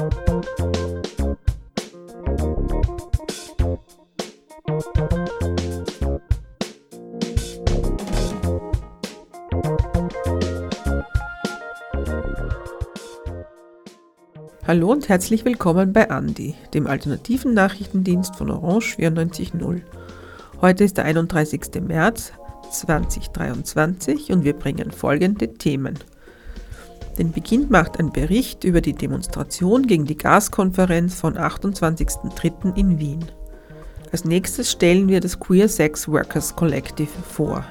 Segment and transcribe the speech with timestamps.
[0.00, 0.08] Hallo
[14.90, 19.82] und herzlich willkommen bei Andi, dem alternativen Nachrichtendienst von Orange 94.0.
[20.62, 21.60] Heute ist der 31.
[21.82, 22.32] März
[22.70, 25.98] 2023 und wir bringen folgende Themen.
[27.20, 32.74] Den Beginn macht ein Bericht über die Demonstration gegen die Gaskonferenz von 28.03.
[32.76, 33.26] in Wien.
[34.10, 37.62] Als nächstes stellen wir das Queer Sex Workers Collective vor.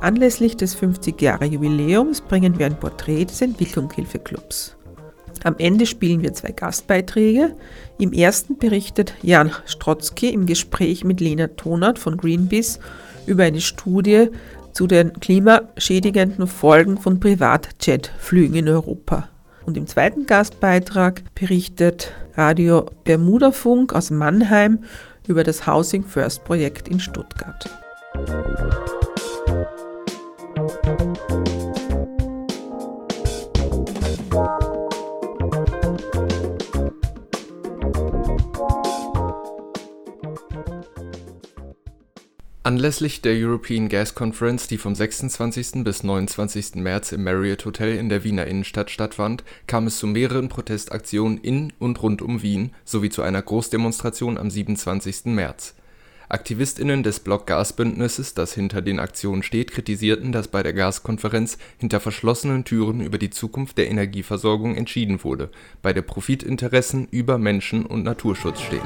[0.00, 4.76] Anlässlich des 50 Jahre Jubiläums bringen wir ein Porträt des Entwicklungshilfeclubs.
[5.44, 7.56] Am Ende spielen wir zwei Gastbeiträge.
[7.98, 12.80] Im ersten berichtet Jan Strotzki im Gespräch mit Lena Tonert von Greenpeace
[13.24, 14.28] über eine Studie
[14.78, 19.28] zu den klimaschädigenden Folgen von Privatjetflügen in Europa.
[19.66, 24.84] Und im zweiten Gastbeitrag berichtet Radio Bermudafunk aus Mannheim
[25.26, 27.68] über das Housing First Projekt in Stuttgart.
[42.68, 45.84] Anlässlich der European Gas Conference, die vom 26.
[45.84, 46.74] bis 29.
[46.74, 51.72] März im Marriott Hotel in der Wiener Innenstadt stattfand, kam es zu mehreren Protestaktionen in
[51.78, 55.24] und rund um Wien sowie zu einer Großdemonstration am 27.
[55.32, 55.76] März
[56.28, 62.64] AktivistInnen des Block-Gas-Bündnisses, das hinter den Aktionen steht, kritisierten, dass bei der Gaskonferenz hinter verschlossenen
[62.64, 65.50] Türen über die Zukunft der Energieversorgung entschieden wurde,
[65.82, 68.82] bei der Profitinteressen über Menschen und Naturschutz stehen.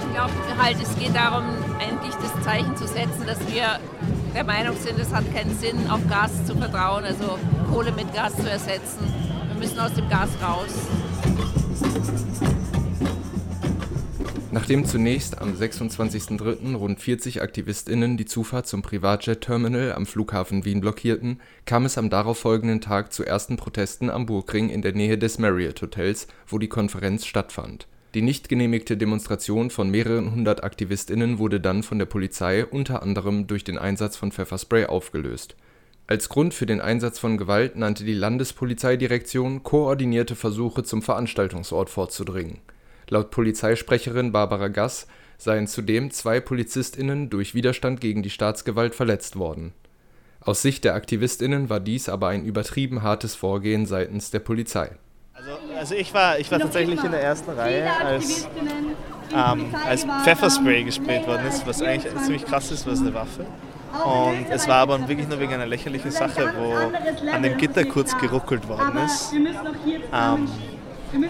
[0.00, 1.44] Ich glaube halt, es geht darum,
[1.80, 3.80] endlich das Zeichen zu setzen, dass wir
[4.34, 7.38] der Meinung sind, es hat keinen Sinn, auf Gas zu vertrauen, also
[7.72, 8.98] Kohle mit Gas zu ersetzen.
[9.48, 10.72] Wir müssen aus dem Gas raus.
[14.56, 16.76] Nachdem zunächst am 26.03.
[16.76, 22.80] rund 40 AktivistInnen die Zufahrt zum Privatjet-Terminal am Flughafen Wien blockierten, kam es am darauffolgenden
[22.80, 27.86] Tag zu ersten Protesten am Burgring in der Nähe des Marriott-Hotels, wo die Konferenz stattfand.
[28.14, 33.46] Die nicht genehmigte Demonstration von mehreren hundert AktivistInnen wurde dann von der Polizei unter anderem
[33.46, 35.54] durch den Einsatz von Pfefferspray aufgelöst.
[36.06, 42.60] Als Grund für den Einsatz von Gewalt nannte die Landespolizeidirektion koordinierte Versuche zum Veranstaltungsort vorzudringen
[43.08, 45.06] Laut Polizeisprecherin Barbara Gass
[45.38, 49.72] seien zudem zwei PolizistInnen durch Widerstand gegen die Staatsgewalt verletzt worden.
[50.40, 54.90] Aus Sicht der AktivistInnen war dies aber ein übertrieben hartes Vorgehen seitens der Polizei.
[55.34, 58.48] Also, also ich war, ich war tatsächlich in der ersten Reihe, als,
[59.34, 63.46] ähm, als Pfefferspray gesprayt worden ist, was eigentlich ziemlich krass ist, was eine Waffe.
[64.04, 68.16] Und es war aber wirklich nur wegen einer lächerlichen Sache, wo an dem Gitter kurz
[68.18, 69.32] geruckelt worden ist.
[70.12, 70.48] Ähm,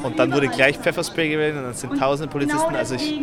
[0.03, 2.75] und dann wurde gleich Pfefferspray gewählt und dann sind tausende Polizisten.
[2.75, 3.21] Also ich,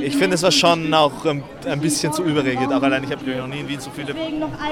[0.00, 2.72] ich finde, es war schon auch ein bisschen zu überregelt.
[2.72, 4.14] Auch allein, ich habe noch nie in Wien so viele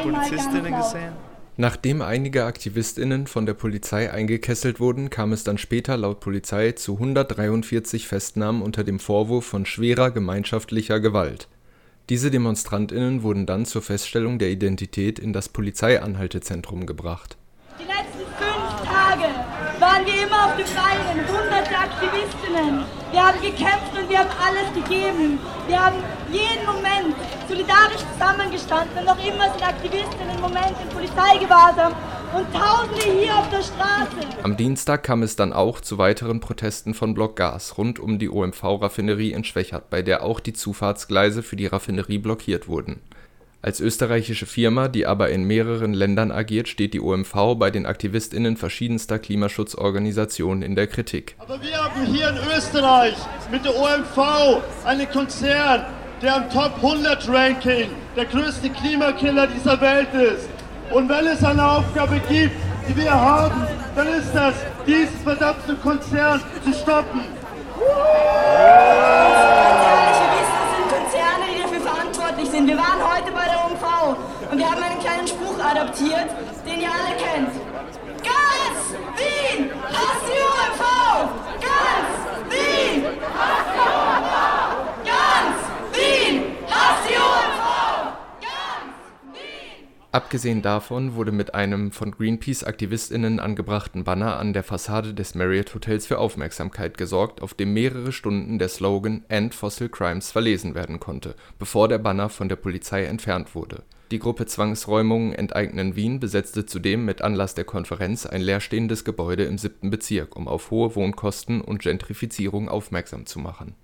[0.03, 1.13] Polizistinnen gesehen.
[1.57, 6.95] Nachdem einige AktivistInnen von der Polizei eingekesselt wurden, kam es dann später laut Polizei zu
[6.95, 11.47] 143 Festnahmen unter dem Vorwurf von schwerer gemeinschaftlicher Gewalt.
[12.09, 17.37] Diese DemonstrantInnen wurden dann zur Feststellung der Identität in das Polizeianhaltezentrum gebracht.
[17.79, 18.24] Die letzten
[19.85, 22.85] waren wir immer auf den Beinen, hunderte Aktivistinnen.
[23.13, 25.39] Wir haben gekämpft und wir haben alles gegeben.
[25.69, 25.97] Wir haben
[26.33, 27.15] jeden Moment
[27.47, 31.93] solidarisch zusammengestanden und noch immer sind Aktivistinnen im Moment in Polizeigewahrsam
[32.35, 34.43] und Tausende hier auf der Straße.
[34.43, 38.31] Am Dienstag kam es dann auch zu weiteren Protesten von Block Gas rund um die
[38.31, 43.01] OMV-Raffinerie in Schwächert, bei der auch die Zufahrtsgleise für die Raffinerie blockiert wurden.
[43.65, 48.59] Als österreichische Firma, die aber in mehreren Ländern agiert, steht die OMV bei den AktivistInnen
[48.59, 51.35] verschiedenster Klimaschutzorganisationen in der Kritik.
[51.39, 53.17] Aber wir haben hier in Österreich
[53.51, 55.87] mit der OMV einen Konzern,
[56.21, 60.47] der am Top 100 Ranking der größte Klimakiller dieser Welt ist.
[60.93, 63.67] Und wenn es eine Aufgabe gibt, die wir haben,
[63.97, 67.23] dann ist das, diesen verdammten Konzern zu stoppen.
[72.55, 72.69] sind.
[72.69, 73.34] Wir waren heute
[74.55, 76.31] und wir haben einen kleinen Spruch adaptiert,
[76.65, 77.51] den ihr alle kennt.
[78.23, 80.83] Ganz Wien hasst die OMV!
[81.61, 82.11] Ganz
[82.51, 83.05] Wien
[83.37, 84.35] hasst die OMV!
[85.05, 85.59] Ganz
[85.93, 87.65] Wien hasst die OMV!
[90.15, 96.07] Abgesehen davon wurde mit einem von Greenpeace-AktivistInnen angebrachten Banner an der Fassade des Marriott Hotels
[96.07, 101.35] für Aufmerksamkeit gesorgt, auf dem mehrere Stunden der Slogan End Fossil Crimes verlesen werden konnte,
[101.59, 103.83] bevor der Banner von der Polizei entfernt wurde.
[104.13, 109.59] Die Gruppe Zwangsräumungen enteignen Wien besetzte zudem mit Anlass der Konferenz ein leerstehendes Gebäude im
[109.59, 109.91] 7.
[109.91, 113.75] Bezirk, um auf hohe Wohnkosten und Gentrifizierung aufmerksam zu machen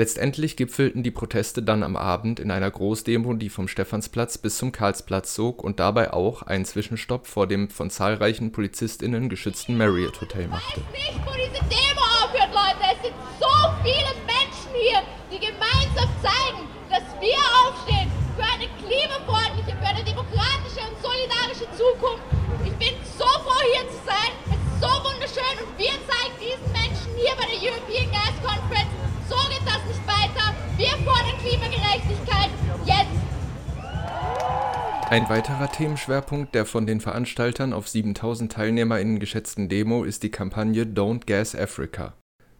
[0.00, 4.72] Letztendlich gipfelten die Proteste dann am Abend in einer Großdemo, die vom Stephansplatz bis zum
[4.72, 10.48] Karlsplatz zog und dabei auch einen Zwischenstopp vor dem von zahlreichen PolizistInnen geschützten Marriott Hotel
[10.48, 10.80] machte.
[10.80, 12.96] Ich weiß nicht, wo diese Demo aufhört, Leute.
[12.96, 13.52] Es sind so
[13.84, 18.08] viele Menschen hier, die gemeinsam zeigen, dass wir aufstehen
[18.40, 22.24] für eine klimafreundliche, für eine demokratische und solidarische Zukunft.
[22.64, 24.32] Ich bin so froh, hier zu sein.
[24.48, 29.09] Es ist so wunderschön und wir zeigen diesen Menschen hier bei der European Gas Conference,
[29.30, 30.54] so geht das nicht weiter.
[30.76, 32.50] Wir fordern Klimagerechtigkeit
[32.84, 33.20] jetzt.
[35.08, 40.84] Ein weiterer Themenschwerpunkt der von den Veranstaltern auf 7000 TeilnehmerInnen geschätzten Demo ist die Kampagne
[40.84, 42.14] Don't Gas Africa.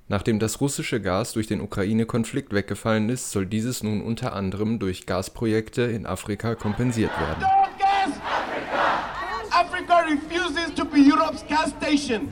[0.08, 5.06] Nachdem das russische Gas durch den Ukraine-Konflikt weggefallen ist, soll dieses nun unter anderem durch
[5.06, 7.44] Gasprojekte in Afrika kompensiert werden.
[7.44, 9.60] Don't gas Africa!
[9.60, 12.28] Africa refuses to be Europe's gas station.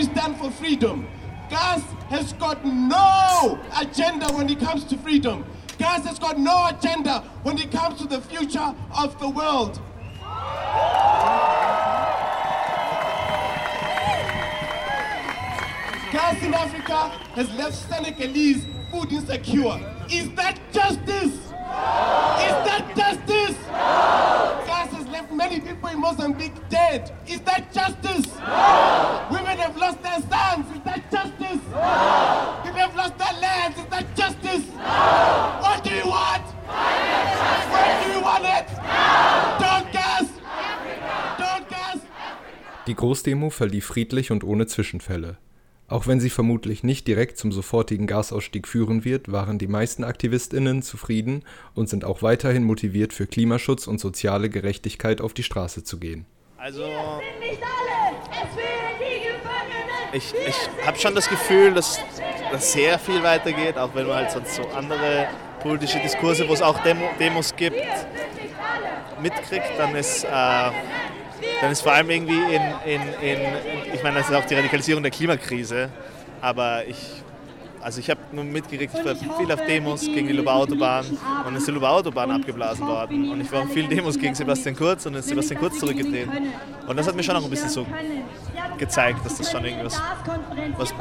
[0.00, 1.06] We stand for freedom.
[1.50, 5.44] Gas has got no agenda when it comes to freedom.
[5.76, 9.78] Gas has got no agenda when it comes to the future of the world.
[16.10, 19.78] Gas in Africa has left Senegalese food insecure.
[20.10, 21.34] Is that justice?
[21.34, 23.56] Is that justice?
[23.68, 27.14] Gas has left many people in Mozambique dead.
[27.26, 28.26] Is that justice?
[28.34, 28.79] Women
[42.90, 45.36] Die Großdemo verlief friedlich und ohne Zwischenfälle.
[45.86, 50.82] Auch wenn sie vermutlich nicht direkt zum sofortigen Gasausstieg führen wird, waren die meisten AktivistInnen
[50.82, 51.44] zufrieden
[51.76, 56.26] und sind auch weiterhin motiviert, für Klimaschutz und soziale Gerechtigkeit auf die Straße zu gehen.
[56.56, 60.12] Also, sind nicht alle, es fehlen die Gefangenen.
[60.12, 62.00] ich, ich habe schon das Gefühl, dass
[62.50, 65.28] das sehr viel weitergeht, auch wenn man halt sonst so andere
[65.62, 67.76] politische Diskurse, wo es auch Demo, Demos gibt,
[69.22, 70.70] mitkriegt, dann ist, äh,
[71.60, 73.38] dann ist vor allem irgendwie in, in, in,
[73.94, 75.90] ich meine, das ist auch die Radikalisierung der Klimakrise,
[76.40, 76.96] aber ich,
[77.80, 81.04] also ich habe nur mitgekriegt, ich war viel auf Demos gegen die Lubauer Autobahn
[81.46, 84.76] und ist die Lubauer Autobahn abgeblasen worden und ich war auf vielen Demos gegen Sebastian
[84.76, 86.52] Kurz und ist Sebastian Kurz zurückgetreten
[86.86, 87.86] und das hat mir schon auch ein bisschen so
[88.78, 90.00] gezeigt, dass das schon irgendwas
[90.76, 90.92] was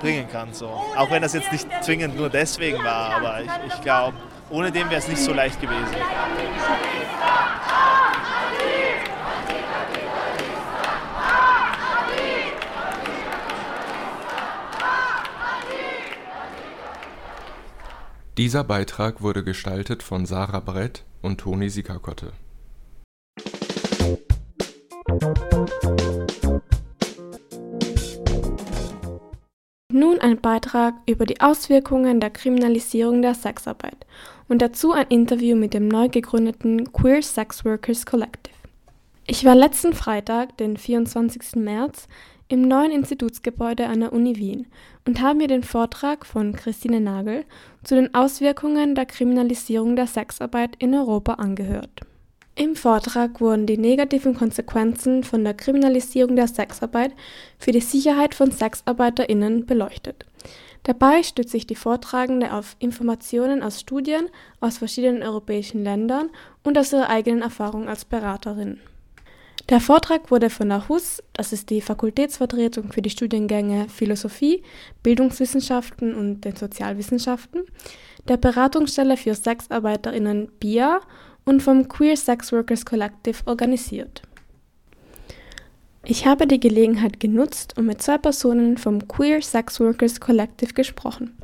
[0.00, 0.52] bringen kann.
[0.52, 0.66] So.
[0.96, 4.16] Auch wenn das jetzt nicht zwingend nur deswegen war, aber ich, ich glaube,
[4.50, 5.94] ohne dem wäre es nicht so leicht gewesen.
[18.38, 22.32] Dieser Beitrag wurde gestaltet von Sarah Brett und Toni Sikakotte.
[29.90, 34.06] Nun ein Beitrag über die Auswirkungen der Kriminalisierung der Sexarbeit
[34.48, 38.56] und dazu ein Interview mit dem neu gegründeten Queer Sex Workers Collective.
[39.26, 41.56] Ich war letzten Freitag, den 24.
[41.56, 42.08] März,
[42.52, 44.66] im neuen Institutsgebäude an der Uni Wien
[45.06, 47.46] und habe mir den Vortrag von Christine Nagel
[47.82, 52.02] zu den Auswirkungen der Kriminalisierung der Sexarbeit in Europa angehört.
[52.54, 57.12] Im Vortrag wurden die negativen Konsequenzen von der Kriminalisierung der Sexarbeit
[57.58, 60.26] für die Sicherheit von SexarbeiterInnen beleuchtet.
[60.82, 64.28] Dabei stützt sich die Vortragende auf Informationen aus Studien
[64.60, 66.28] aus verschiedenen europäischen Ländern
[66.64, 68.78] und aus ihrer eigenen Erfahrung als Beraterin.
[69.68, 74.62] Der Vortrag wurde von der HUS, das ist die Fakultätsvertretung für die Studiengänge Philosophie,
[75.02, 77.62] Bildungswissenschaften und den Sozialwissenschaften,
[78.28, 81.00] der Beratungsstelle für SexarbeiterInnen BIA
[81.44, 84.22] und vom Queer Sex Workers Collective organisiert.
[86.04, 91.38] Ich habe die Gelegenheit genutzt und mit zwei Personen vom Queer Sex Workers Collective gesprochen.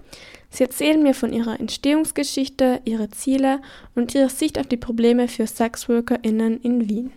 [0.50, 3.60] Sie erzählen mir von ihrer Entstehungsgeschichte, ihre Ziele
[3.94, 7.12] und ihre Sicht auf die Probleme für SexworkerInnen in Wien.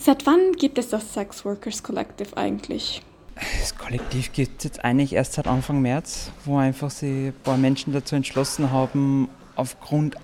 [0.00, 3.02] Seit wann gibt es das Sex Workers Collective eigentlich?
[3.34, 7.56] Das Kollektiv gibt es jetzt eigentlich erst seit Anfang März, wo einfach sich ein paar
[7.56, 10.14] Menschen dazu entschlossen haben, aufgrund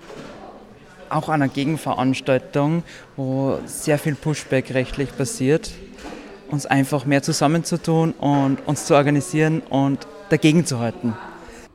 [1.09, 2.83] auch einer Gegenveranstaltung,
[3.17, 5.71] wo sehr viel Pushback rechtlich passiert,
[6.49, 11.15] uns einfach mehr zusammenzutun und uns zu organisieren und dagegen zu halten.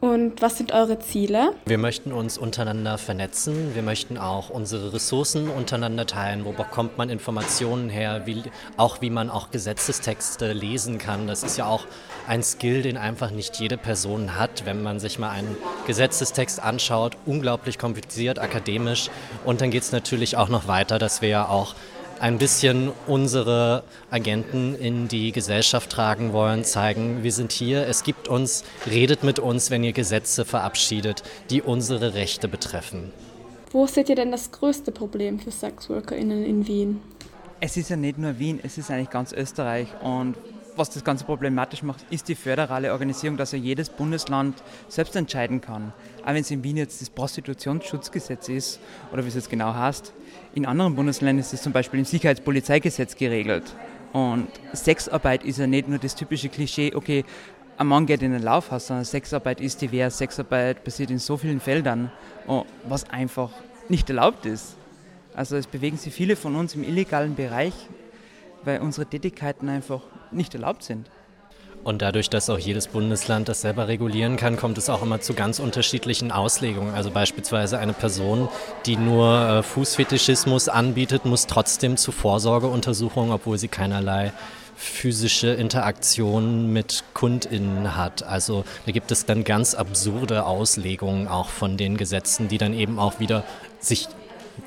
[0.00, 1.52] Und was sind eure Ziele?
[1.66, 3.74] Wir möchten uns untereinander vernetzen.
[3.74, 6.46] Wir möchten auch unsere Ressourcen untereinander teilen.
[6.46, 8.22] Wo bekommt man Informationen her?
[8.24, 8.44] Wie,
[8.78, 11.26] auch wie man auch Gesetzestexte lesen kann.
[11.26, 11.84] Das ist ja auch
[12.26, 15.54] ein Skill, den einfach nicht jede Person hat, wenn man sich mal einen
[15.86, 17.18] Gesetzestext anschaut.
[17.26, 19.10] Unglaublich kompliziert, akademisch.
[19.44, 21.74] Und dann geht es natürlich auch noch weiter, dass wir ja auch
[22.20, 28.28] ein bisschen unsere Agenten in die Gesellschaft tragen wollen, zeigen, wir sind hier, es gibt
[28.28, 33.10] uns, redet mit uns, wenn ihr Gesetze verabschiedet, die unsere Rechte betreffen.
[33.72, 37.00] Wo seht ihr denn das größte Problem für SexworkerInnen in Wien?
[37.60, 40.36] Es ist ja nicht nur Wien, es ist eigentlich ganz Österreich und
[40.80, 45.60] was das Ganze problematisch macht, ist die föderale Organisierung, dass ja jedes Bundesland selbst entscheiden
[45.60, 45.92] kann.
[46.22, 48.80] Auch wenn es in Wien jetzt das Prostitutionsschutzgesetz ist,
[49.12, 50.14] oder wie es jetzt genau heißt,
[50.54, 53.64] in anderen Bundesländern ist es zum Beispiel im Sicherheitspolizeigesetz geregelt.
[54.14, 57.24] Und Sexarbeit ist ja nicht nur das typische Klischee, okay,
[57.76, 61.60] ein Mann geht in den Laufhaus, sondern Sexarbeit ist divers, Sexarbeit passiert in so vielen
[61.60, 62.10] Feldern,
[62.88, 63.50] was einfach
[63.90, 64.76] nicht erlaubt ist.
[65.34, 67.74] Also es bewegen sich viele von uns im illegalen Bereich,
[68.64, 71.10] weil unsere Tätigkeiten einfach nicht erlaubt sind.
[71.82, 75.32] Und dadurch, dass auch jedes Bundesland das selber regulieren kann, kommt es auch immer zu
[75.32, 76.92] ganz unterschiedlichen Auslegungen.
[76.92, 78.48] Also beispielsweise eine Person,
[78.84, 84.32] die nur äh, Fußfetischismus anbietet, muss trotzdem zu Vorsorgeuntersuchungen, obwohl sie keinerlei
[84.76, 88.22] physische Interaktion mit KundInnen hat.
[88.22, 92.98] Also da gibt es dann ganz absurde Auslegungen auch von den Gesetzen, die dann eben
[92.98, 93.44] auch wieder
[93.78, 94.08] sich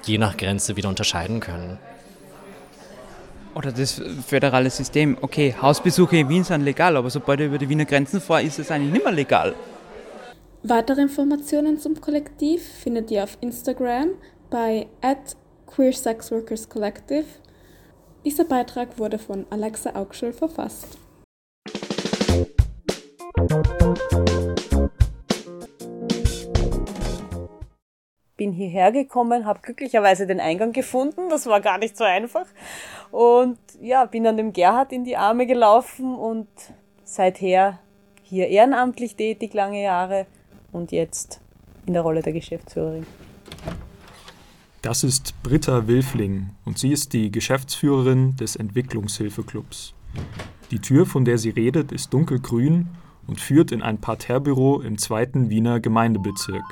[0.05, 1.79] je nach Grenze wieder unterscheiden können.
[3.55, 5.17] Oder das föderale System.
[5.21, 8.59] Okay, Hausbesuche in Wien sind legal, aber sobald er über die Wiener Grenzen fährt, ist
[8.59, 9.53] es eigentlich nicht mehr legal.
[10.63, 14.11] Weitere Informationen zum Kollektiv findet ihr auf Instagram
[14.49, 14.87] bei
[15.67, 17.25] @queersexworkerscollective.
[18.25, 20.97] Dieser Beitrag wurde von Alexa Augschel verfasst.
[28.43, 32.45] Bin hierher gekommen, habe glücklicherweise den Eingang gefunden, das war gar nicht so einfach.
[33.09, 36.49] Und ja, bin dann dem Gerhard in die Arme gelaufen und
[37.05, 37.79] seither
[38.21, 40.25] hier ehrenamtlich tätig, lange Jahre
[40.73, 41.39] und jetzt
[41.85, 43.05] in der Rolle der Geschäftsführerin.
[44.81, 49.93] Das ist Britta Wilfling und sie ist die Geschäftsführerin des Entwicklungshilfeclubs.
[50.69, 52.89] Die Tür, von der sie redet, ist dunkelgrün
[53.25, 56.65] und führt in ein Parterrebüro im zweiten Wiener Gemeindebezirk.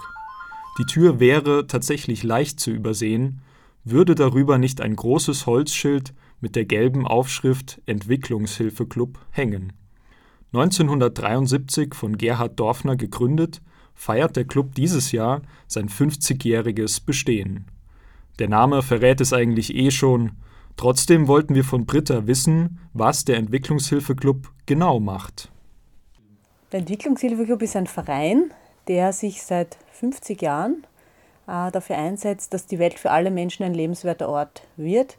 [0.82, 3.42] Die Tür wäre tatsächlich leicht zu übersehen,
[3.84, 9.74] würde darüber nicht ein großes Holzschild mit der gelben Aufschrift Entwicklungshilfeclub hängen.
[10.54, 13.62] 1973 von Gerhard Dorfner gegründet,
[13.94, 17.66] feiert der Club dieses Jahr sein 50-jähriges Bestehen.
[18.40, 20.32] Der Name verrät es eigentlich eh schon,
[20.78, 25.52] trotzdem wollten wir von Britta wissen, was der Entwicklungshilfeclub genau macht.
[26.72, 28.50] Der Entwicklungshilfeclub ist ein Verein,
[28.88, 30.84] der sich seit 50 Jahren
[31.48, 35.18] äh, dafür einsetzt, dass die Welt für alle Menschen ein lebenswerter Ort wird.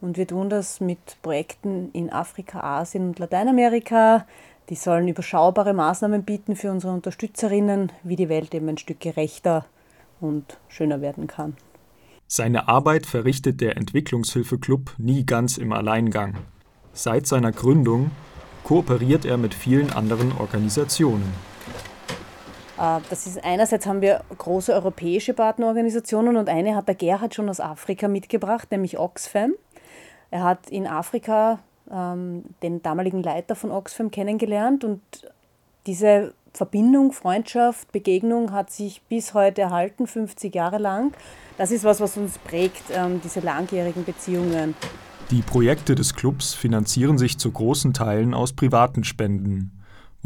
[0.00, 4.26] Und wir tun das mit Projekten in Afrika, Asien und Lateinamerika.
[4.68, 9.64] Die sollen überschaubare Maßnahmen bieten für unsere Unterstützerinnen, wie die Welt eben ein Stück gerechter
[10.20, 11.56] und schöner werden kann.
[12.26, 16.34] Seine Arbeit verrichtet der Entwicklungshilfeclub nie ganz im Alleingang.
[16.92, 18.10] Seit seiner Gründung
[18.64, 21.55] kooperiert er mit vielen anderen Organisationen.
[22.78, 27.48] Äh, das ist einerseits haben wir große europäische Partnerorganisationen und eine hat der Gerhard schon
[27.48, 29.54] aus Afrika mitgebracht, nämlich Oxfam.
[30.30, 35.00] Er hat in Afrika ähm, den damaligen Leiter von Oxfam kennengelernt und
[35.86, 41.12] diese Verbindung, Freundschaft, Begegnung hat sich bis heute erhalten, 50 Jahre lang.
[41.58, 44.74] Das ist was, was uns prägt, ähm, diese langjährigen Beziehungen.
[45.30, 49.75] Die Projekte des Clubs finanzieren sich zu großen Teilen aus privaten Spenden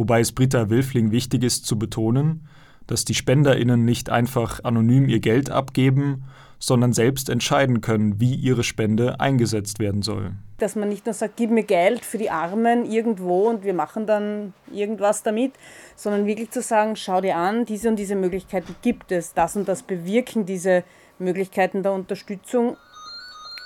[0.01, 2.49] wobei es Britta Wilfling wichtig ist zu betonen,
[2.87, 6.25] dass die SpenderInnen nicht einfach anonym ihr Geld abgeben,
[6.59, 10.33] sondern selbst entscheiden können, wie ihre Spende eingesetzt werden soll.
[10.57, 14.07] Dass man nicht nur sagt, gib mir Geld für die Armen irgendwo und wir machen
[14.07, 15.53] dann irgendwas damit,
[15.97, 19.69] sondern wirklich zu sagen, schau dir an, diese und diese Möglichkeiten gibt es, das und
[19.69, 20.83] das bewirken diese
[21.19, 22.79] Möglichkeiten der Unterstützung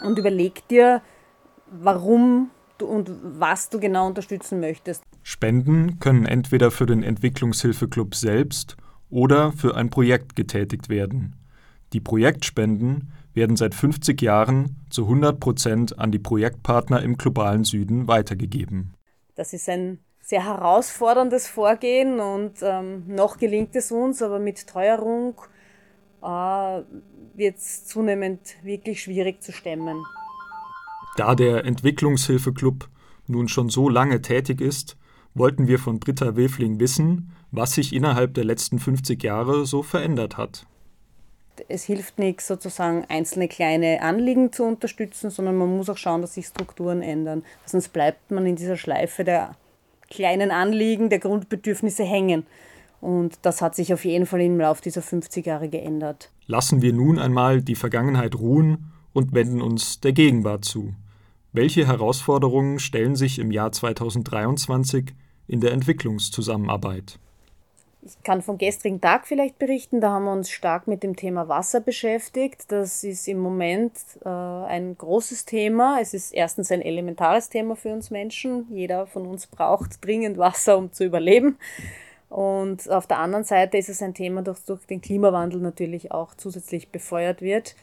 [0.04, 1.00] und überleg dir,
[1.70, 5.02] warum du und was du genau unterstützen möchtest.
[5.22, 8.76] Spenden können entweder für den Entwicklungshilfeclub selbst
[9.10, 11.36] oder für ein Projekt getätigt werden.
[11.92, 18.08] Die Projektspenden werden seit 50 Jahren zu 100 Prozent an die Projektpartner im globalen Süden
[18.08, 18.94] weitergegeben.
[19.34, 25.34] Das ist ein sehr herausforderndes Vorgehen und ähm, noch gelingt es uns, aber mit Treuerung
[26.22, 26.26] äh,
[27.34, 30.02] wird es zunehmend wirklich schwierig zu stemmen.
[31.16, 32.88] Da der Entwicklungshilfeclub
[33.28, 34.96] nun schon so lange tätig ist,
[35.34, 40.36] wollten wir von Britta Wilfling wissen, was sich innerhalb der letzten 50 Jahre so verändert
[40.36, 40.66] hat.
[41.68, 46.34] Es hilft nichts, sozusagen einzelne kleine Anliegen zu unterstützen, sondern man muss auch schauen, dass
[46.34, 47.44] sich Strukturen ändern.
[47.64, 49.54] Sonst bleibt man in dieser Schleife der
[50.10, 52.44] kleinen Anliegen, der Grundbedürfnisse hängen.
[53.00, 56.30] Und das hat sich auf jeden Fall im Laufe dieser 50 Jahre geändert.
[56.46, 60.94] Lassen wir nun einmal die Vergangenheit ruhen und wenden uns der Gegenwart zu.
[61.56, 65.14] Welche Herausforderungen stellen sich im Jahr 2023
[65.46, 67.20] in der Entwicklungszusammenarbeit?
[68.02, 71.46] Ich kann vom gestrigen Tag vielleicht berichten, da haben wir uns stark mit dem Thema
[71.46, 72.72] Wasser beschäftigt.
[72.72, 73.92] Das ist im Moment
[74.24, 75.98] äh, ein großes Thema.
[76.00, 78.66] Es ist erstens ein elementares Thema für uns Menschen.
[78.74, 81.56] Jeder von uns braucht dringend Wasser, um zu überleben.
[82.30, 86.34] Und auf der anderen Seite ist es ein Thema, das durch den Klimawandel natürlich auch
[86.34, 87.76] zusätzlich befeuert wird.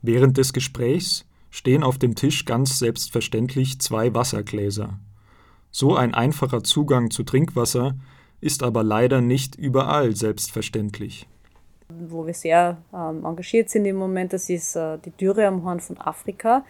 [0.00, 4.98] Während des Gesprächs stehen auf dem Tisch ganz selbstverständlich zwei Wassergläser.
[5.70, 7.94] So ein einfacher Zugang zu Trinkwasser
[8.40, 11.28] ist aber leider nicht überall selbstverständlich.
[11.88, 15.78] Wo wir sehr ähm, engagiert sind im Moment, das ist äh, die Dürre am Horn
[15.78, 16.64] von Afrika.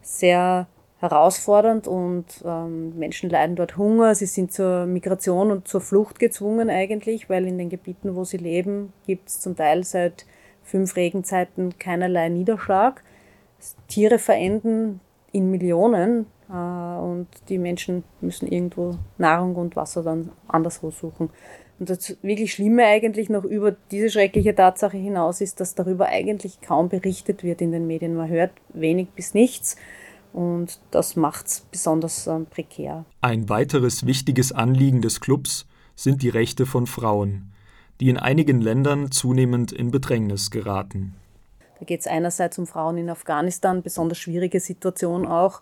[0.00, 0.68] Sehr
[1.00, 4.14] herausfordernd und ähm, Menschen leiden dort Hunger.
[4.14, 8.36] Sie sind zur Migration und zur Flucht gezwungen eigentlich, weil in den Gebieten, wo sie
[8.36, 10.24] leben, gibt es zum Teil seit
[10.62, 13.02] fünf Regenzeiten keinerlei Niederschlag.
[13.88, 15.00] Tiere verenden
[15.32, 21.30] in Millionen äh, und die Menschen müssen irgendwo Nahrung und Wasser dann anderswo suchen.
[21.78, 26.60] Und das wirklich Schlimme eigentlich noch über diese schreckliche Tatsache hinaus ist, dass darüber eigentlich
[26.60, 28.14] kaum berichtet wird in den Medien.
[28.14, 29.76] Man hört wenig bis nichts
[30.32, 33.04] und das macht es besonders äh, prekär.
[33.20, 35.66] Ein weiteres wichtiges Anliegen des Clubs
[35.96, 37.52] sind die Rechte von Frauen,
[38.00, 41.14] die in einigen Ländern zunehmend in Bedrängnis geraten.
[41.84, 45.60] Da geht es einerseits um Frauen in Afghanistan, besonders schwierige Situation auch.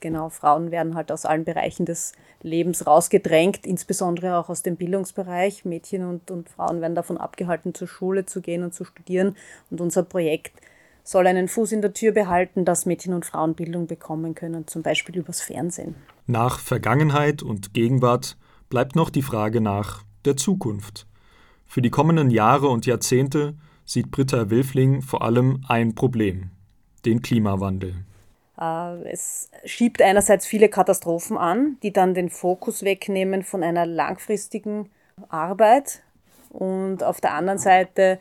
[0.00, 5.66] Genau, Frauen werden halt aus allen Bereichen des Lebens rausgedrängt, insbesondere auch aus dem Bildungsbereich.
[5.66, 9.36] Mädchen und, und Frauen werden davon abgehalten, zur Schule zu gehen und zu studieren.
[9.70, 10.54] Und unser Projekt
[11.02, 14.80] soll einen Fuß in der Tür behalten, dass Mädchen und Frauen Bildung bekommen können, zum
[14.80, 15.94] Beispiel übers Fernsehen.
[16.26, 18.38] Nach Vergangenheit und Gegenwart
[18.70, 21.06] bleibt noch die Frage nach der Zukunft.
[21.66, 26.50] Für die kommenden Jahre und Jahrzehnte sieht Britta Wilfling vor allem ein Problem,
[27.04, 27.94] den Klimawandel.
[28.60, 34.90] Äh, es schiebt einerseits viele Katastrophen an, die dann den Fokus wegnehmen von einer langfristigen
[35.28, 36.02] Arbeit.
[36.50, 38.20] Und auf der anderen Seite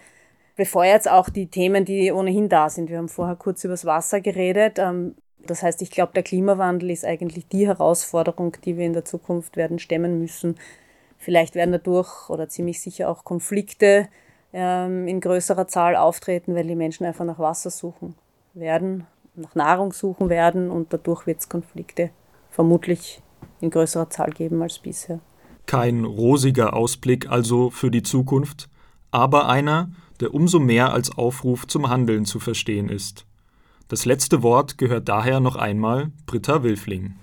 [0.55, 2.89] befeuert es auch die Themen, die ohnehin da sind.
[2.89, 4.79] Wir haben vorher kurz über das Wasser geredet.
[4.79, 9.05] Ähm, das heißt, ich glaube, der Klimawandel ist eigentlich die Herausforderung, die wir in der
[9.05, 10.55] Zukunft werden stemmen müssen.
[11.17, 14.22] Vielleicht werden dadurch oder ziemlich sicher auch Konflikte ähm,
[14.53, 18.15] in größerer Zahl auftreten, weil die Menschen einfach nach Wasser suchen
[18.53, 22.11] werden, nach Nahrung suchen werden und dadurch wird es Konflikte
[22.51, 23.21] vermutlich
[23.61, 25.19] in größerer Zahl geben als bisher.
[25.65, 28.69] Kein rosiger Ausblick also für die Zukunft,
[29.09, 29.89] aber einer,
[30.19, 33.25] der umso mehr als Aufruf zum Handeln zu verstehen ist.
[33.87, 37.15] Das letzte Wort gehört daher noch einmal Britta Wilfling.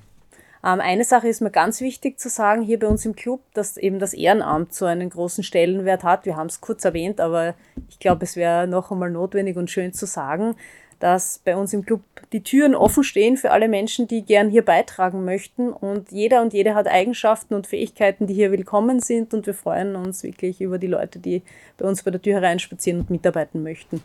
[0.64, 3.76] Ähm, eine Sache ist mir ganz wichtig zu sagen hier bei uns im Club, dass
[3.76, 6.26] eben das Ehrenamt so einen großen Stellenwert hat.
[6.26, 7.54] Wir haben es kurz erwähnt, aber
[7.88, 10.54] ich glaube, es wäre noch einmal notwendig und schön zu sagen,
[10.98, 14.62] dass bei uns im Club die Türen offen stehen für alle Menschen, die gern hier
[14.62, 15.72] beitragen möchten.
[15.72, 19.32] Und jeder und jede hat Eigenschaften und Fähigkeiten, die hier willkommen sind.
[19.32, 21.42] Und wir freuen uns wirklich über die Leute, die
[21.78, 24.02] bei uns bei der Tür hereinspazieren und mitarbeiten möchten.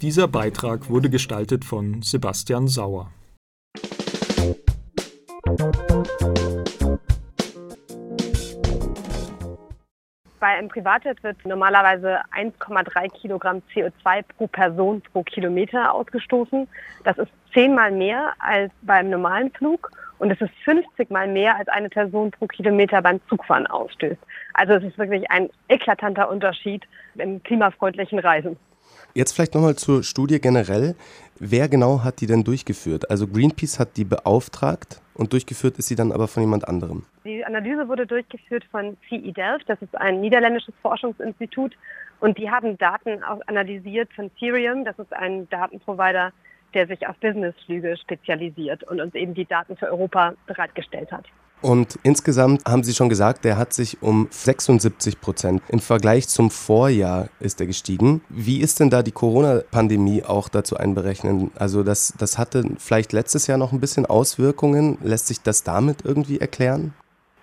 [0.00, 3.10] Dieser Beitrag wurde gestaltet von Sebastian Sauer.
[10.40, 16.66] Bei einem Privatjet wird normalerweise 1,3 Kilogramm CO2 pro Person pro Kilometer ausgestoßen.
[17.04, 21.68] Das ist zehnmal mehr als beim normalen Flug und es ist 50 mal mehr als
[21.68, 24.20] eine Person pro Kilometer beim Zugfahren ausstößt.
[24.54, 26.84] Also es ist wirklich ein eklatanter Unterschied
[27.16, 28.56] im klimafreundlichen Reisen.
[29.14, 30.94] Jetzt vielleicht nochmal zur Studie generell.
[31.44, 33.10] Wer genau hat die denn durchgeführt?
[33.10, 37.04] Also Greenpeace hat die beauftragt und durchgeführt ist sie dann aber von jemand anderem.
[37.24, 41.76] Die Analyse wurde durchgeführt von CE Delft, das ist ein niederländisches Forschungsinstitut
[42.20, 46.30] und die haben Daten analysiert von Therium, das ist ein Datenprovider,
[46.74, 51.24] der sich auf Businessflüge spezialisiert und uns eben die Daten für Europa bereitgestellt hat.
[51.62, 56.50] Und insgesamt haben Sie schon gesagt, der hat sich um 76 Prozent im Vergleich zum
[56.50, 58.22] Vorjahr ist er gestiegen.
[58.28, 61.52] Wie ist denn da die Corona-Pandemie auch dazu einberechnen?
[61.54, 64.98] Also das, das hatte vielleicht letztes Jahr noch ein bisschen Auswirkungen.
[65.02, 66.94] Lässt sich das damit irgendwie erklären?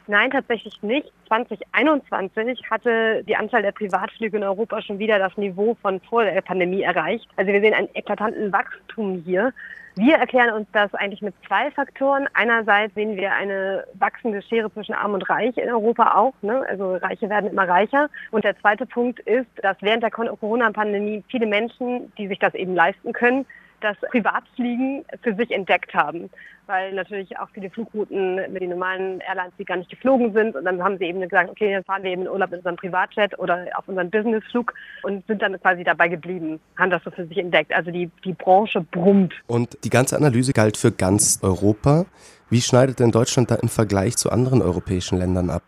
[0.08, 1.12] Nein, tatsächlich nicht.
[1.28, 6.42] 2021 hatte die Anzahl der Privatflüge in Europa schon wieder das Niveau von vor der
[6.42, 7.28] Pandemie erreicht.
[7.36, 9.54] Also wir sehen einen eklatanten Wachstum hier.
[10.00, 12.30] Wir erklären uns das eigentlich mit zwei Faktoren.
[12.34, 16.34] Einerseits sehen wir eine wachsende Schere zwischen Arm und Reich in Europa auch.
[16.42, 16.66] Ne?
[16.70, 18.10] Also Reiche werden immer reicher.
[18.32, 22.76] Und der zweite Punkt ist, dass während der Corona-Pandemie viele Menschen, die sich das eben
[22.76, 23.46] leisten können,
[23.82, 26.30] das Privatfliegen für sich entdeckt haben,
[26.68, 30.56] weil natürlich auch viele Flugrouten mit den normalen Airlines, die gar nicht geflogen sind.
[30.56, 32.76] Und dann haben sie eben gesagt, okay, dann fahren wir eben in Urlaub mit unserem
[32.76, 37.26] Privatjet oder auf unseren Businessflug und sind dann quasi dabei geblieben, haben das so für
[37.26, 37.74] sich entdeckt.
[37.74, 39.34] Also die, die Branche brummt.
[39.48, 42.06] Und die ganze Analyse galt für ganz Europa.
[42.50, 45.64] Wie schneidet denn Deutschland da im Vergleich zu anderen europäischen Ländern ab?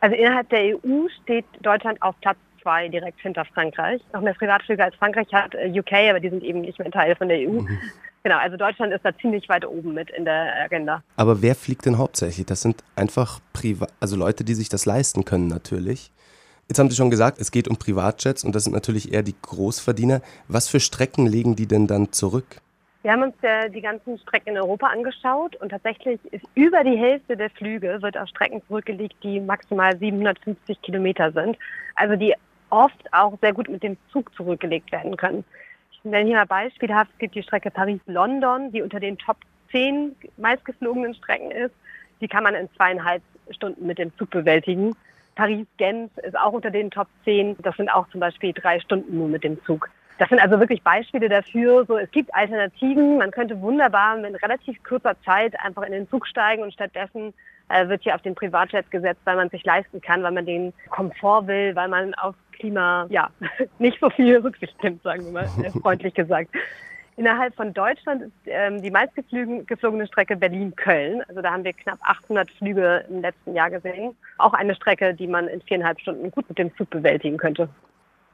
[0.00, 2.36] Also innerhalb der EU steht Deutschland auf Platz
[2.66, 4.02] 2 direkt hinter Frankreich.
[4.12, 7.14] Noch mehr Privatflüge als Frankreich hat äh, UK, aber die sind eben nicht mehr Teil
[7.14, 7.60] von der EU.
[7.60, 7.78] Mhm.
[8.24, 11.00] Genau, also Deutschland ist da ziemlich weit oben mit in der Agenda.
[11.16, 12.44] Aber wer fliegt denn hauptsächlich?
[12.44, 16.10] Das sind einfach Priva also Leute, die sich das leisten können natürlich.
[16.66, 19.36] Jetzt haben Sie schon gesagt, es geht um Privatjets und das sind natürlich eher die
[19.40, 20.22] Großverdiener.
[20.48, 22.60] Was für Strecken legen die denn dann zurück?
[23.02, 26.96] Wir haben uns ja die ganzen Strecken in Europa angeschaut und tatsächlich ist über die
[26.96, 31.56] Hälfte der Flüge wird auf Strecken zurückgelegt, die maximal 750 Kilometer sind.
[31.94, 32.34] Also die
[32.70, 35.44] oft auch sehr gut mit dem Zug zurückgelegt werden können.
[35.92, 39.38] Ich nenne hier mal beispielhaft, es gibt die Strecke Paris-London, die unter den Top
[39.70, 41.74] 10 meistgeflogenen Strecken ist.
[42.20, 44.94] Die kann man in zweieinhalb Stunden mit dem Zug bewältigen.
[45.34, 47.56] Paris-Genf ist auch unter den Top 10.
[47.62, 49.90] Das sind auch zum Beispiel drei Stunden nur mit dem Zug.
[50.18, 51.84] Das sind also wirklich Beispiele dafür.
[51.84, 53.18] So, es gibt Alternativen.
[53.18, 57.34] Man könnte wunderbar in relativ kurzer Zeit einfach in den Zug steigen und stattdessen
[57.68, 60.72] äh, wird hier auf den Privatjet gesetzt, weil man sich leisten kann, weil man den
[60.88, 63.30] Komfort will, weil man auf Klima, ja,
[63.78, 66.50] nicht so viel Rücksicht nimmt, sagen wir mal, äh, freundlich gesagt.
[67.16, 71.22] Innerhalb von Deutschland ist ähm, die meistgeflogene Strecke Berlin-Köln.
[71.28, 74.14] Also da haben wir knapp 800 Flüge im letzten Jahr gesehen.
[74.36, 77.70] Auch eine Strecke, die man in viereinhalb Stunden gut mit dem Zug bewältigen könnte.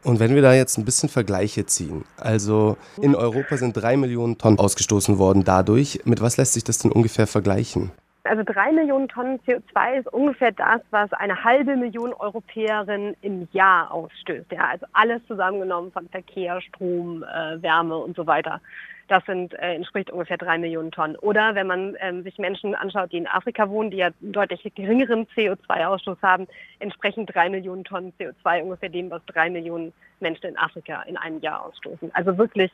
[0.03, 4.37] Und wenn wir da jetzt ein bisschen Vergleiche ziehen, also in Europa sind drei Millionen
[4.37, 6.01] Tonnen ausgestoßen worden dadurch.
[6.05, 7.93] Mit was lässt sich das denn ungefähr vergleichen?
[8.25, 13.91] Also drei Millionen Tonnen CO2 ist ungefähr das, was eine halbe Million Europäerinnen im Jahr
[13.91, 14.53] ausstößt.
[14.53, 18.61] Ja, also alles zusammengenommen von Verkehr, Strom, äh, Wärme und so weiter.
[19.09, 21.17] Das sind, äh, entspricht ungefähr drei Millionen Tonnen.
[21.17, 25.27] Oder wenn man ähm, sich Menschen anschaut, die in Afrika wohnen, die ja deutlich geringeren
[25.37, 26.47] CO2-Ausstoß haben,
[26.79, 31.41] entsprechen drei Millionen Tonnen CO2 ungefähr dem, was drei Millionen Menschen in Afrika in einem
[31.41, 32.13] Jahr ausstoßen.
[32.15, 32.71] Also wirklich,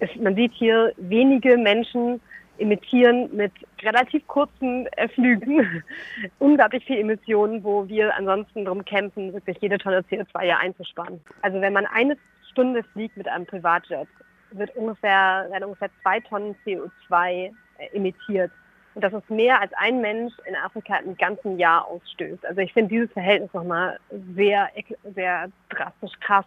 [0.00, 2.20] ist, man sieht hier wenige Menschen
[2.60, 5.82] emittieren mit relativ kurzen äh, Flügen
[6.38, 11.20] unglaublich viel Emissionen, wo wir ansonsten darum kämpfen, wirklich jede Tonne CO2 ja einzusparen.
[11.42, 12.16] Also wenn man eine
[12.50, 14.08] Stunde fliegt mit einem Privatjet,
[14.52, 18.50] wird ungefähr, werden ungefähr zwei Tonnen CO2 äh, emittiert.
[18.94, 22.44] Und das ist mehr als ein Mensch in Afrika im ganzen Jahr ausstößt.
[22.44, 23.98] Also ich finde dieses Verhältnis nochmal
[24.34, 24.68] sehr,
[25.14, 26.44] sehr drastisch krass,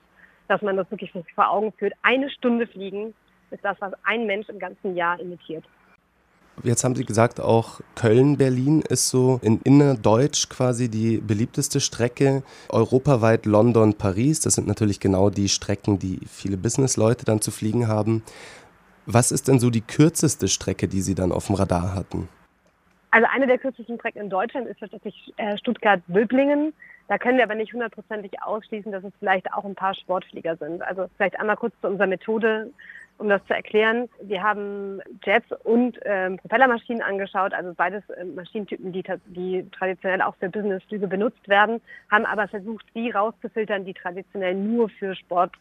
[0.49, 1.93] dass man das wirklich vor Augen führt.
[2.02, 3.13] Eine Stunde fliegen
[3.52, 5.63] ist das, was ein Mensch im ganzen Jahr emittiert.
[6.62, 12.44] Jetzt haben Sie gesagt, auch Köln-Berlin ist so in innerdeutsch quasi die beliebteste Strecke.
[12.70, 18.24] Europaweit London-Paris, das sind natürlich genau die Strecken, die viele Businessleute dann zu fliegen haben.
[19.06, 22.30] Was ist denn so die kürzeste Strecke, die Sie dann auf dem Radar hatten?
[23.10, 26.74] Also eine der kürzesten Strecken in Deutschland ist tatsächlich äh, Stuttgart-Böblingen.
[27.08, 30.82] Da können wir aber nicht hundertprozentig ausschließen, dass es vielleicht auch ein paar Sportflieger sind.
[30.82, 32.72] Also vielleicht einmal kurz zu unserer Methode
[33.24, 34.10] um das zu erklären.
[34.22, 40.36] Wir haben Jets und ähm, Propellermaschinen angeschaut, also beides äh, Maschinentypen, die, die traditionell auch
[40.36, 41.80] für Businessflüge benutzt werden,
[42.12, 45.54] haben aber versucht, die rauszufiltern, die traditionell nur für Sport,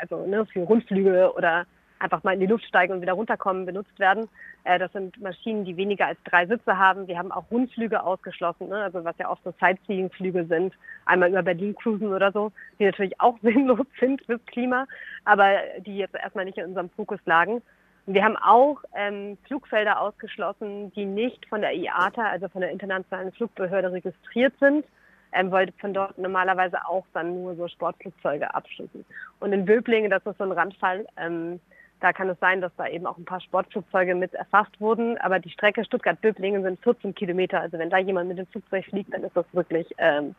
[0.00, 1.66] also ne, für Rundflüge oder
[1.98, 4.28] einfach mal in die Luft steigen und wieder runterkommen, benutzt werden.
[4.64, 7.06] Äh, das sind Maschinen, die weniger als drei Sitze haben.
[7.06, 8.82] Wir haben auch Rundflüge ausgeschlossen, ne?
[8.82, 10.74] also was ja oft so Sightseeing-Flüge sind,
[11.06, 14.86] einmal über Berlin cruisen oder so, die natürlich auch sinnlos sind fürs Klima,
[15.24, 17.62] aber die jetzt erstmal nicht in unserem Fokus lagen.
[18.06, 23.32] Wir haben auch ähm, Flugfelder ausgeschlossen, die nicht von der IATA, also von der Internationalen
[23.32, 24.86] Flugbehörde, registriert sind,
[25.32, 29.04] ähm, weil von dort normalerweise auch dann nur so Sportflugzeuge abschließen.
[29.40, 31.60] Und in Böblingen, das ist so ein Randfall, ähm,
[32.00, 35.18] da kann es sein, dass da eben auch ein paar Sportflugzeuge mit erfasst wurden.
[35.18, 37.60] Aber die Strecke Stuttgart-Böblingen sind 14 Kilometer.
[37.60, 40.34] Also wenn da jemand mit dem Flugzeug fliegt, dann ist das wirklich ähm,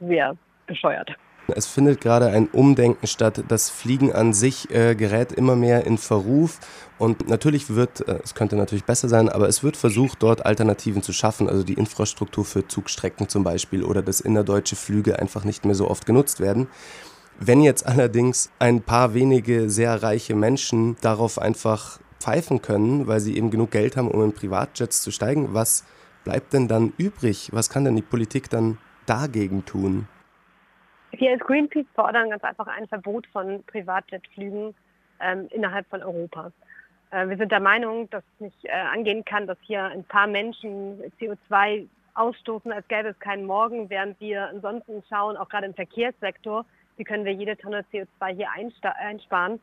[0.00, 0.36] sehr
[0.66, 1.10] bescheuert.
[1.56, 3.42] Es findet gerade ein Umdenken statt.
[3.48, 6.60] Das Fliegen an sich äh, gerät immer mehr in Verruf.
[6.98, 11.02] Und natürlich wird, äh, es könnte natürlich besser sein, aber es wird versucht, dort Alternativen
[11.02, 11.48] zu schaffen.
[11.48, 15.88] Also die Infrastruktur für Zugstrecken zum Beispiel oder dass innerdeutsche Flüge einfach nicht mehr so
[15.88, 16.68] oft genutzt werden.
[17.42, 23.34] Wenn jetzt allerdings ein paar wenige sehr reiche Menschen darauf einfach pfeifen können, weil sie
[23.34, 25.86] eben genug Geld haben, um in Privatjets zu steigen, was
[26.22, 27.48] bleibt denn dann übrig?
[27.52, 28.76] Was kann denn die Politik dann
[29.06, 30.06] dagegen tun?
[31.12, 34.74] Wir als Greenpeace fordern ganz einfach ein Verbot von Privatjetflügen
[35.20, 36.52] ähm, innerhalb von Europa.
[37.10, 40.26] Äh, wir sind der Meinung, dass es nicht äh, angehen kann, dass hier ein paar
[40.26, 45.74] Menschen CO2 ausstoßen, als gäbe es keinen Morgen, während wir ansonsten schauen, auch gerade im
[45.74, 46.66] Verkehrssektor,
[47.00, 48.48] wie können wir jede Tonne CO2 hier
[49.00, 49.58] einsparen.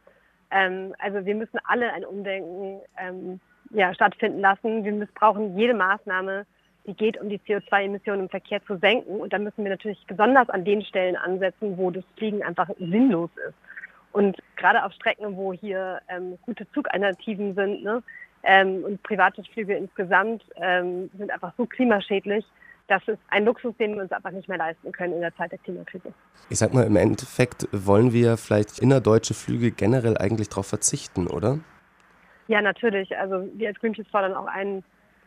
[0.50, 4.84] Ähm, also wir müssen alle ein Umdenken ähm, ja, stattfinden lassen.
[4.84, 6.48] Wir missbrauchen jede Maßnahme,
[6.88, 9.22] die geht, um die CO2-Emissionen im Verkehr zu senken.
[9.22, 13.30] Und da müssen wir natürlich besonders an den Stellen ansetzen, wo das Fliegen einfach sinnlos
[13.48, 13.56] ist.
[14.14, 18.02] Und gerade auf Strecken, wo hier ähm, gute Zugalternativen sind ne,
[18.42, 22.46] ähm, und private Flüge insgesamt ähm, sind einfach so klimaschädlich,
[22.88, 25.52] das ist ein Luxus, den wir uns einfach nicht mehr leisten können in der Zeit
[25.52, 26.14] der Klimakrise.
[26.50, 31.60] Ich sag mal, im Endeffekt wollen wir vielleicht innerdeutsche Flüge generell eigentlich darauf verzichten, oder?
[32.48, 33.18] Ja, natürlich.
[33.18, 34.84] Also wir als Greenpeace fordern auch ein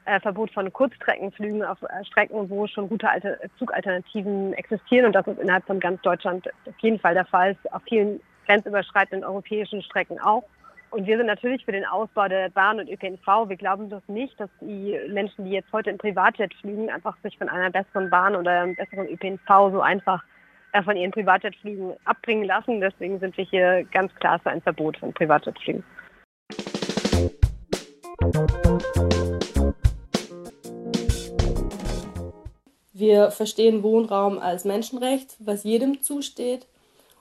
[0.07, 5.07] äh, Verbot von Kurzstreckenflügen auf äh, Strecken, wo schon gute Alter Zugalternativen existieren.
[5.07, 7.57] Und das ist innerhalb von ganz Deutschland auf jeden Fall der Fall.
[7.73, 10.44] Auf vielen grenzüberschreitenden europäischen Strecken auch.
[10.90, 13.48] Und wir sind natürlich für den Ausbau der Bahn und ÖPNV.
[13.48, 17.38] Wir glauben das nicht, dass die Menschen, die jetzt heute in Privatjet fliegen, einfach sich
[17.38, 20.24] von einer besseren Bahn oder einem besseren ÖPNV so einfach
[20.72, 22.81] äh, von ihren Privatjetflügen abbringen lassen.
[22.81, 25.85] Deswegen sind wir hier ganz klar für ein Verbot von Privatjetflügen.
[32.92, 36.66] Wir verstehen Wohnraum als Menschenrecht, was jedem zusteht.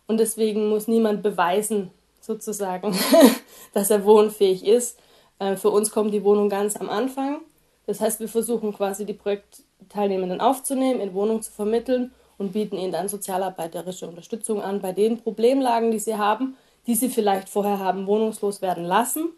[0.08, 1.92] Und deswegen muss niemand beweisen,
[2.30, 2.96] sozusagen,
[3.74, 5.00] dass er wohnfähig ist.
[5.40, 7.42] Äh, für uns kommt die Wohnung ganz am Anfang.
[7.88, 12.92] Das heißt, wir versuchen quasi die Projektteilnehmenden aufzunehmen, in Wohnung zu vermitteln und bieten ihnen
[12.92, 18.06] dann sozialarbeiterische Unterstützung an bei den Problemlagen, die sie haben, die sie vielleicht vorher haben
[18.06, 19.30] wohnungslos werden lassen.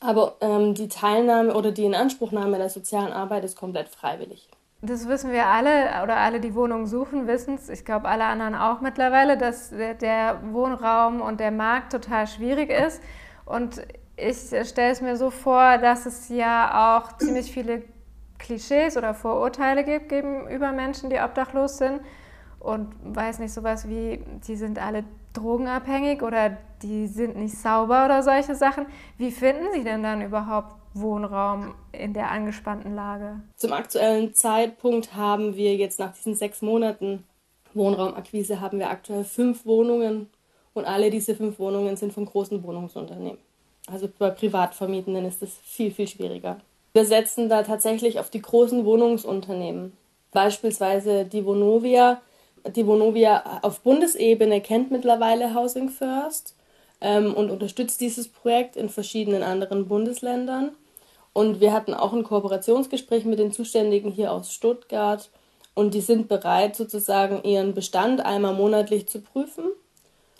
[0.00, 4.48] Aber ähm, die Teilnahme oder die Inanspruchnahme der sozialen Arbeit ist komplett freiwillig.
[4.86, 7.68] Das wissen wir alle oder alle, die Wohnungen suchen, wissen es.
[7.68, 13.02] Ich glaube, alle anderen auch mittlerweile, dass der Wohnraum und der Markt total schwierig ist.
[13.44, 13.84] Und
[14.16, 14.36] ich
[14.68, 17.82] stelle es mir so vor, dass es ja auch ziemlich viele
[18.38, 22.00] Klischees oder Vorurteile gibt gegenüber Menschen, die obdachlos sind.
[22.60, 28.22] Und weiß nicht, sowas wie, die sind alle drogenabhängig oder die sind nicht sauber oder
[28.22, 28.86] solche Sachen.
[29.18, 33.40] Wie finden Sie denn dann überhaupt Wohnraum in der angespannten Lage?
[33.56, 37.24] Zum aktuellen Zeitpunkt haben wir jetzt nach diesen sechs Monaten
[37.76, 40.30] Wohnraumakquise haben wir aktuell fünf Wohnungen
[40.74, 43.38] und alle diese fünf Wohnungen sind von großen Wohnungsunternehmen.
[43.86, 46.58] Also bei Privatvermietenden ist es viel, viel schwieriger.
[46.94, 49.92] Wir setzen da tatsächlich auf die großen Wohnungsunternehmen.
[50.32, 52.20] Beispielsweise die Vonovia.
[52.74, 56.56] Die Vonovia auf Bundesebene kennt mittlerweile Housing First
[57.00, 60.72] ähm, und unterstützt dieses Projekt in verschiedenen anderen Bundesländern.
[61.36, 65.28] Und wir hatten auch ein Kooperationsgespräch mit den Zuständigen hier aus Stuttgart.
[65.74, 69.64] Und die sind bereit, sozusagen ihren Bestand einmal monatlich zu prüfen.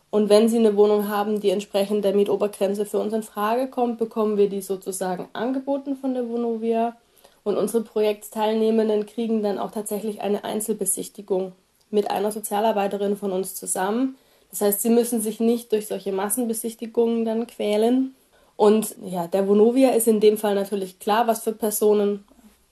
[0.08, 3.98] Und wenn sie eine Wohnung haben, die entsprechend der Mietobergrenze für uns in Frage kommt,
[3.98, 6.96] bekommen wir die sozusagen angeboten von der Vonovia.
[7.44, 11.52] Und unsere Projektteilnehmenden kriegen dann auch tatsächlich eine Einzelbesichtigung
[11.90, 14.16] mit einer Sozialarbeiterin von uns zusammen.
[14.48, 18.14] Das heißt, sie müssen sich nicht durch solche Massenbesichtigungen dann quälen,
[18.56, 22.24] und ja, der Vonovia ist in dem Fall natürlich klar, was für Personen,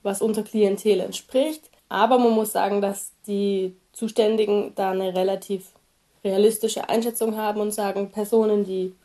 [0.03, 1.69] was unser Klientel entspricht.
[1.89, 5.67] Aber man muss sagen, dass die Zuständigen da eine relativ
[6.23, 8.95] realistische Einschätzung haben und sagen, Personen, die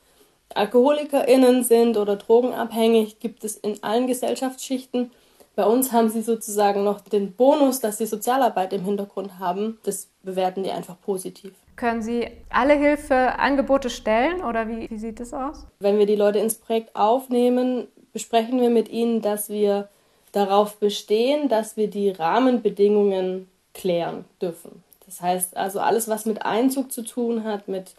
[0.54, 5.10] AlkoholikerInnen sind oder drogenabhängig, gibt es in allen Gesellschaftsschichten.
[5.54, 9.78] Bei uns haben sie sozusagen noch den Bonus, dass sie Sozialarbeit im Hintergrund haben.
[9.82, 11.52] Das bewerten die einfach positiv.
[11.76, 15.66] Können Sie alle Hilfeangebote stellen oder wie, wie sieht das aus?
[15.78, 19.88] Wenn wir die Leute ins Projekt aufnehmen, besprechen wir mit ihnen, dass wir
[20.33, 24.83] darauf bestehen, dass wir die Rahmenbedingungen klären dürfen.
[25.06, 27.94] Das heißt also alles, was mit Einzug zu tun hat, mit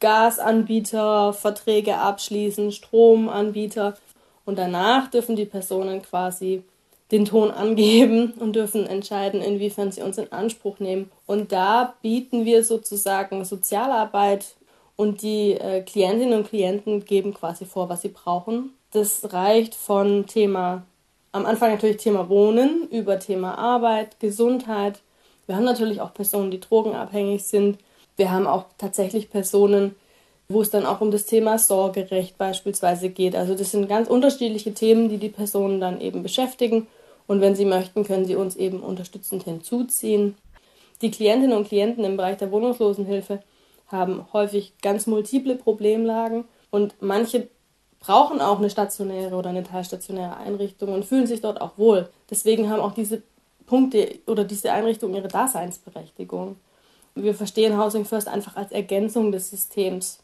[0.00, 3.94] Gasanbieter, Verträge abschließen, Stromanbieter.
[4.44, 6.62] Und danach dürfen die Personen quasi
[7.14, 11.10] den Ton angeben und dürfen entscheiden, inwiefern sie uns in Anspruch nehmen.
[11.26, 14.56] Und da bieten wir sozusagen Sozialarbeit
[14.96, 18.70] und die äh, Klientinnen und Klienten geben quasi vor, was sie brauchen.
[18.90, 20.84] Das reicht von Thema,
[21.32, 25.00] am Anfang natürlich Thema Wohnen, über Thema Arbeit, Gesundheit.
[25.46, 27.78] Wir haben natürlich auch Personen, die drogenabhängig sind.
[28.16, 29.94] Wir haben auch tatsächlich Personen,
[30.48, 33.34] wo es dann auch um das Thema Sorgerecht beispielsweise geht.
[33.34, 36.86] Also das sind ganz unterschiedliche Themen, die die Personen dann eben beschäftigen.
[37.26, 40.36] Und wenn sie möchten, können sie uns eben unterstützend hinzuziehen.
[41.02, 43.40] Die Klientinnen und Klienten im Bereich der Wohnungslosenhilfe
[43.88, 47.48] haben häufig ganz multiple Problemlagen und manche
[48.00, 52.10] brauchen auch eine stationäre oder eine teilstationäre Einrichtung und fühlen sich dort auch wohl.
[52.30, 53.22] Deswegen haben auch diese
[53.66, 56.56] Punkte oder diese Einrichtung ihre Daseinsberechtigung.
[57.14, 60.18] Wir verstehen Housing First einfach als Ergänzung des Systems.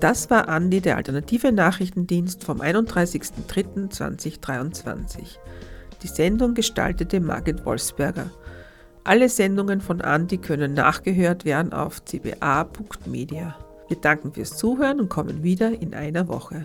[0.00, 5.36] Das war Andi, der alternative Nachrichtendienst vom 31.03.2023.
[6.02, 8.30] Die Sendung gestaltete Margit Wolfsberger.
[9.04, 13.58] Alle Sendungen von Andi können nachgehört werden auf cba.media.
[13.88, 16.64] Wir danken fürs Zuhören und kommen wieder in einer Woche.